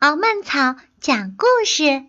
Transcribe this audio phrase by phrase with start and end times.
[0.00, 2.04] 敖曼草讲故事。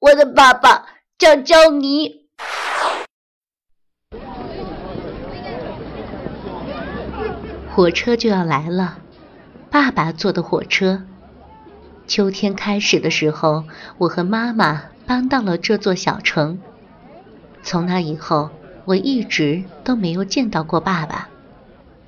[0.00, 0.86] 我的爸爸
[1.16, 2.26] 叫焦尼。
[7.70, 8.98] 火车就要来了，
[9.70, 11.04] 爸爸坐的火车。
[12.08, 13.62] 秋天开始的时候，
[13.98, 16.60] 我和妈妈搬到了这座小城。
[17.62, 18.50] 从那以后，
[18.84, 21.28] 我一直都没有见到过爸爸。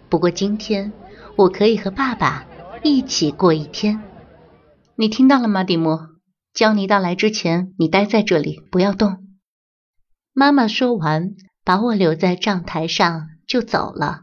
[0.08, 0.92] 不过今天，
[1.36, 2.46] 我可以和爸爸
[2.82, 4.02] 一起过一天。
[4.96, 5.98] 你听到了吗，蒂姆？
[6.52, 9.24] 焦尼到来之前，你待在这里，不要动。
[10.32, 14.22] 妈妈说完，把我留在帐台上就走了。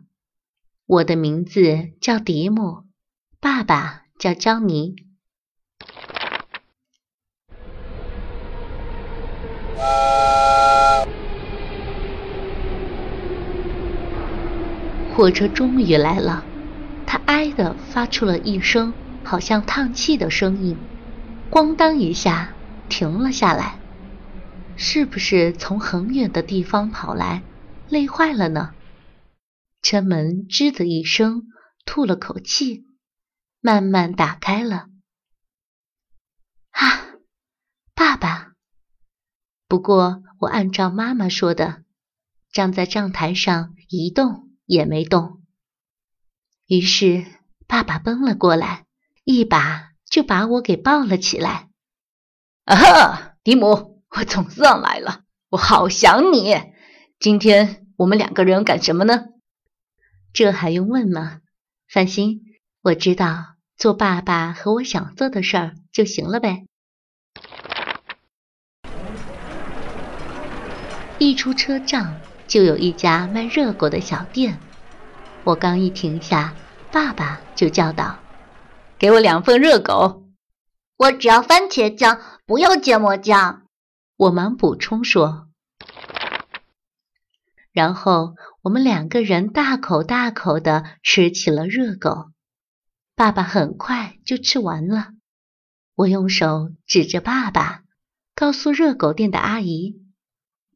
[0.86, 2.84] 我的名字叫迪姆，
[3.40, 4.96] 爸爸叫焦尼。
[15.22, 16.44] 火车终于来了，
[17.06, 18.92] 它“哀”的发出了一声
[19.24, 20.76] 好像叹气的声音，
[21.52, 22.56] 咣当一下
[22.90, 23.78] 停了下来。
[24.76, 27.44] 是不是从很远的地方跑来，
[27.88, 28.74] 累坏了呢？
[29.84, 31.44] 车门吱的一声，
[31.86, 32.86] 吐了口气，
[33.60, 34.88] 慢慢打开了。
[36.72, 36.82] 啊，
[37.94, 38.54] 爸爸！
[39.68, 41.84] 不过我按照妈妈说的，
[42.52, 44.48] 站在站台上一动。
[44.72, 45.42] 也没动。
[46.66, 47.26] 于是
[47.68, 48.86] 爸爸奔了过来，
[49.26, 51.68] 一把就把我给抱了起来。
[52.64, 56.56] 啊哈，迪姆，我总算来了，我好想你。
[57.20, 59.26] 今天我们两个人干什么呢？
[60.32, 61.42] 这还用问吗？
[61.90, 62.40] 放心，
[62.82, 66.66] 我知道做爸爸和我想做的事儿就行了呗。
[71.20, 72.22] 一出车站。
[72.52, 74.60] 就有一家卖热狗的小店，
[75.46, 76.54] 我刚一停下，
[76.92, 78.20] 爸爸就叫道
[79.00, 80.26] ：“给我两份热狗，
[80.98, 83.62] 我只要番茄酱，不要芥末酱。”
[84.20, 85.48] 我忙补充说。
[87.72, 92.32] 然后我们两个人大口大口的吃起了热狗，
[93.16, 95.12] 爸爸很快就吃完了。
[95.96, 97.84] 我用手指着爸爸，
[98.36, 100.02] 告诉热狗店的阿姨。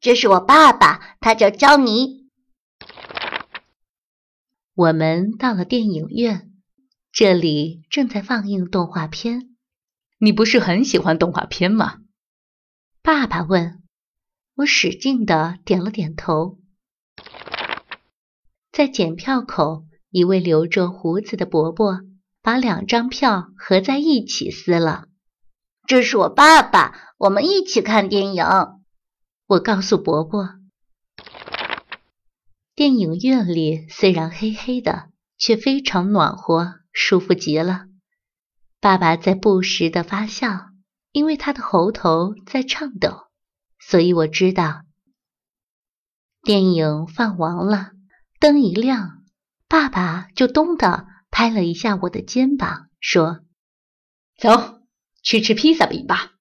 [0.06, 2.30] 这是我爸爸，他叫焦尼。
[4.76, 6.52] 我们到了电影院，
[7.12, 9.56] 这里正在放映动画片。
[10.20, 12.02] 你不是很喜欢动画片吗？
[13.02, 13.82] 爸爸问。
[14.58, 16.60] 我使劲的点了点头。
[18.72, 22.02] 在检票口，一位留着胡子的伯伯
[22.44, 25.08] 把两张票合在一起撕了。
[25.88, 28.46] 这是我爸爸，我们一起看电影。
[29.48, 30.56] 我告诉伯伯，
[32.74, 37.86] 电影院里虽然黑黑的，却非常暖和，舒服极了。
[38.80, 40.70] 爸爸在不时的发笑，
[41.12, 43.28] 因为他的喉头在颤抖，
[43.78, 44.82] 所以我知道。
[46.42, 47.92] 电影放完了，
[48.40, 49.24] 灯一亮，
[49.68, 53.42] 爸爸就咚的拍了一下我的肩膀，说
[54.42, 54.82] ：“走
[55.22, 56.32] 去吃披萨饼吧。”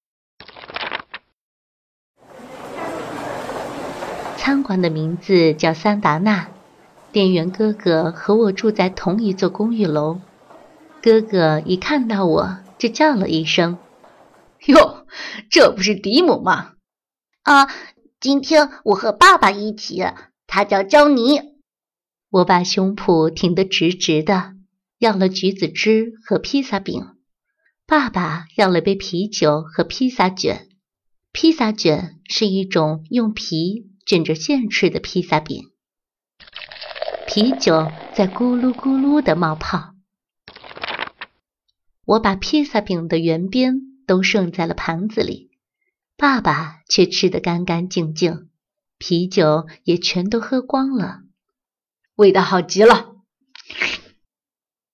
[4.44, 6.50] 餐馆的名字叫桑达纳，
[7.12, 10.20] 店员哥哥和我住在同一座公寓楼。
[11.00, 13.78] 哥哥一看到我就叫了一声
[14.68, 15.06] ：“哟，
[15.48, 16.74] 这不是迪姆吗
[17.40, 17.68] ？”“啊，
[18.20, 20.04] 今天我和爸爸一起，
[20.46, 21.40] 他叫焦尼。”
[22.28, 24.52] 我把胸脯挺得直直的，
[24.98, 27.02] 要了橘子汁和披萨饼。
[27.86, 30.68] 爸爸要了杯啤酒和披萨卷。
[31.32, 33.93] 披萨卷是一种用皮。
[34.06, 35.70] 卷着馅吃的披萨饼，
[37.26, 39.94] 啤酒在咕噜咕噜的冒泡。
[42.04, 45.50] 我把披萨饼的圆边都剩在了盘子里，
[46.18, 48.50] 爸爸却吃得干干净净，
[48.98, 51.22] 啤酒也全都喝光了，
[52.14, 53.14] 味道好极了。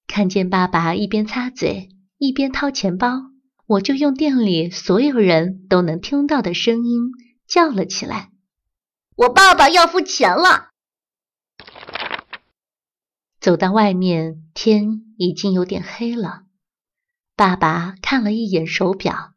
[0.06, 3.23] 看见爸爸一边擦嘴一边掏钱包，
[3.67, 7.11] 我就用店里所有人都能听到的声音
[7.49, 8.30] 叫了起来。
[9.20, 10.70] 我爸爸要付钱了。
[13.38, 16.44] 走到外面，天已经有点黑了。
[17.37, 19.34] 爸爸看了一眼手表，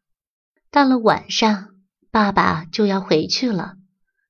[0.70, 1.74] 到了晚上，
[2.10, 3.74] 爸爸就要回去了。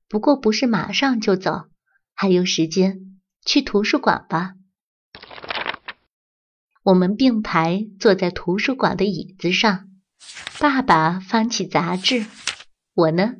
[0.09, 1.69] 不过不是马上就走，
[2.13, 4.55] 还有时间，去图书馆吧。
[6.83, 9.87] 我们并排坐在图书馆的椅子上，
[10.59, 12.25] 爸爸翻起杂志，
[12.93, 13.35] 我呢？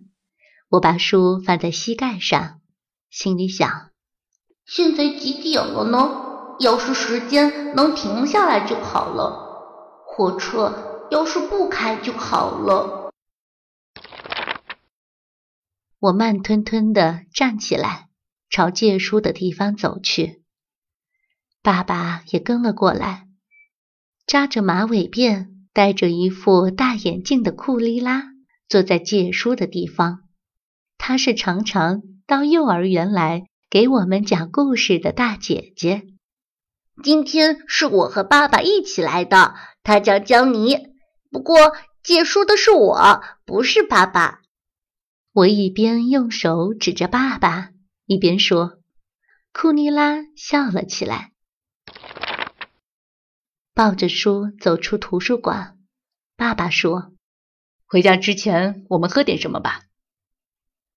[0.75, 2.59] 我把书放在膝盖上，
[3.09, 3.91] 心里想：
[4.65, 6.57] 现在几点了呢？
[6.59, 10.03] 要是时间能停下来就好了。
[10.05, 13.09] 火车要是不开就好了。
[15.99, 18.09] 我慢吞吞地站起来，
[18.49, 20.43] 朝借书的地方走去。
[21.61, 23.29] 爸爸也跟了过来，
[24.27, 28.33] 扎着马尾辫、戴着一副大眼镜的库丽拉
[28.67, 30.23] 坐在借书的地方。
[31.07, 36.07] 她是常常到幼儿园来给我们讲故事的大姐姐。
[37.03, 39.53] 今天是我和爸爸一起来的，
[39.83, 40.87] 他叫江妮。
[41.29, 44.39] 不过借书的是我，不是爸爸。
[45.31, 47.69] 我一边用手指着爸爸，
[48.07, 48.79] 一边说
[49.53, 51.33] ：“库尼拉笑了起来，
[53.75, 55.77] 抱着书走出图书馆。”
[56.35, 57.13] 爸爸说
[57.85, 59.81] ：“回家之前，我们喝点什么吧。”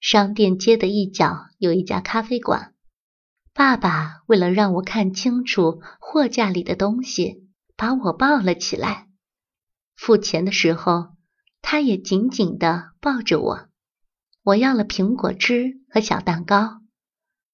[0.00, 2.74] 商店街的一角有一家咖啡馆。
[3.52, 9.08] 爸爸为了让我看清楚货架里的东西，把我抱了起来。
[9.96, 11.08] 付钱的时候，
[11.60, 13.68] 他也紧紧地抱着我。
[14.44, 16.80] 我要了苹果汁和小蛋糕，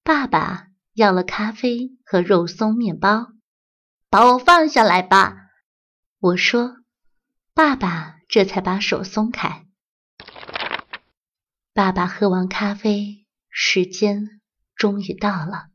[0.03, 3.29] 爸爸要了咖啡和肉松面包。
[4.11, 5.35] 把我放下来吧，
[6.21, 6.77] 我说。
[7.55, 9.64] 爸爸这才把手松开。
[11.75, 14.41] 爸爸喝完咖啡，时间
[14.77, 15.71] 终于到了。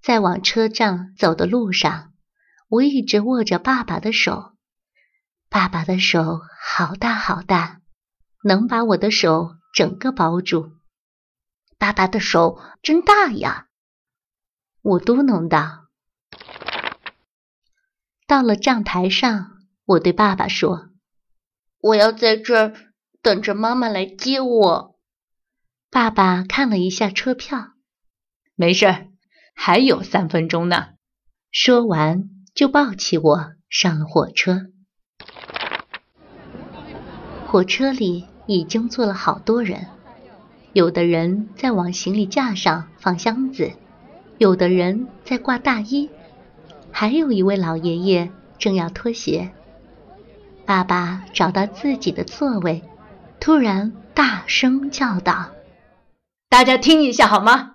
[0.00, 2.14] 在往车站走的路上，
[2.68, 4.54] 我一直握着爸爸的手。
[5.50, 7.82] 爸爸的手好大好大。
[8.44, 10.72] 能把我的手整个包住，
[11.76, 13.66] 爸爸的手真大呀！
[14.80, 15.88] 我嘟囔道。
[18.26, 20.90] 到了站台上，我对爸爸说
[21.82, 22.85] ：“我要在这儿
[23.26, 24.94] 等着妈妈来接我。”
[25.90, 27.72] 爸爸看了一下车票，
[28.54, 29.08] 没事，
[29.56, 30.90] 还有三分钟呢。
[31.50, 34.66] 说完，就抱起我上了火车。
[37.48, 38.28] 火车里。
[38.48, 39.88] 已经坐了好多人，
[40.72, 43.72] 有的人在往行李架上放箱子，
[44.38, 46.08] 有的人在挂大衣，
[46.92, 49.50] 还有一位老爷爷正要脱鞋。
[50.64, 52.84] 爸爸找到自己的座位，
[53.40, 55.54] 突然大声叫道
[56.50, 57.74] ：“大家听一下好吗？”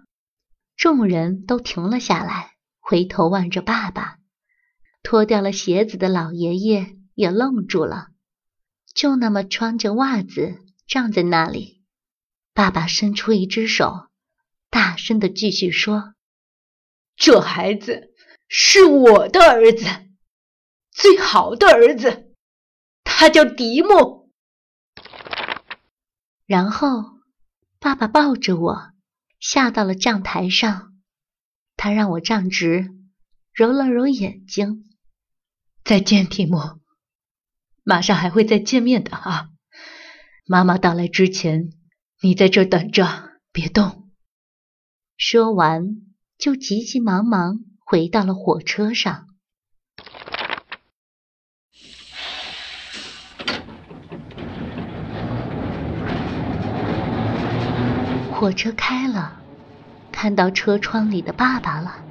[0.75, 4.17] 众人都停了下来，回头望着爸爸。
[5.03, 8.07] 脱掉了鞋子的老爷爷也愣住了。
[8.93, 11.81] 就那么穿着袜子站在那里，
[12.53, 14.09] 爸爸伸出一只手，
[14.69, 16.13] 大声的继续说
[17.15, 18.09] ：“这孩子
[18.49, 19.85] 是我的儿子，
[20.91, 22.35] 最好的儿子，
[23.03, 24.20] 他叫迪木。”
[26.51, 27.05] 然后，
[27.79, 28.91] 爸爸抱着我
[29.39, 30.91] 下到了站台上，
[31.77, 32.89] 他让我站直，
[33.53, 34.89] 揉了揉眼睛
[35.85, 36.81] ：“再见，提莫。”
[37.85, 39.47] 马上还会再见面的啊！
[40.45, 41.69] 妈妈到来之前，
[42.21, 44.11] 你在这等着，别动。
[45.15, 46.01] 说完，
[46.37, 49.30] 就急急忙忙回到了火车上。
[58.41, 59.39] 火车开了，
[60.11, 62.03] 看到车窗里的爸爸了。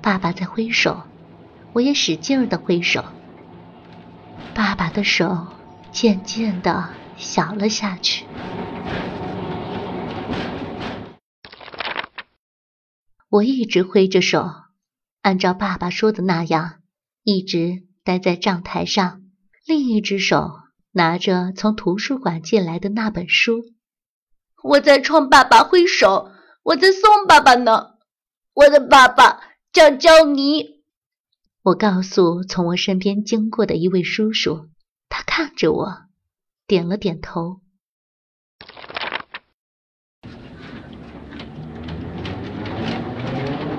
[0.00, 1.02] 爸爸在挥手，
[1.72, 3.04] 我也使劲儿的挥手。
[4.54, 5.48] 爸爸的手
[5.90, 8.24] 渐渐的小了下去。
[13.28, 14.48] 我一直挥着手，
[15.22, 16.74] 按照爸爸说的那样，
[17.24, 19.22] 一直待在站台上，
[19.66, 20.52] 另一只手
[20.92, 23.64] 拿着从图书馆借来的那本书。
[24.62, 26.30] 我在冲爸爸挥手，
[26.62, 27.94] 我在送爸爸呢。
[28.54, 29.40] 我的爸爸
[29.72, 30.82] 叫焦尼。
[31.62, 34.68] 我告诉从我身边经过的一位叔叔，
[35.08, 35.92] 他看着我，
[36.66, 37.60] 点了点头。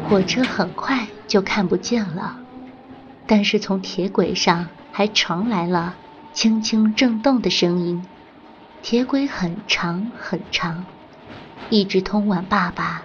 [0.09, 2.39] 火车很快就看不见了，
[3.25, 5.95] 但是从铁轨上还传来了
[6.33, 8.05] 轻轻震动的声音。
[8.83, 10.85] 铁轨很长很长，
[11.69, 13.03] 一直通往爸爸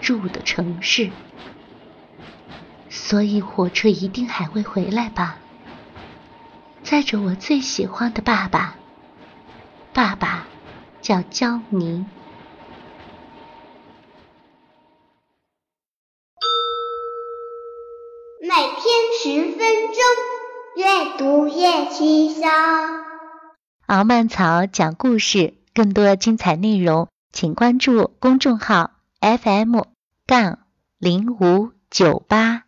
[0.00, 1.10] 住的城市。
[2.88, 5.38] 所以火车一定还会回来吧，
[6.84, 8.76] 载着我最喜欢的爸爸。
[9.92, 10.46] 爸爸
[11.02, 12.06] 叫焦尼。
[18.40, 20.04] 每天十分钟，
[20.76, 23.05] 阅读越气象。
[23.86, 28.90] 敖曼草讲故事，更多精彩内容，请关注公众号
[29.20, 29.82] FM。
[30.26, 30.58] 杠
[30.98, 32.66] 零五九八。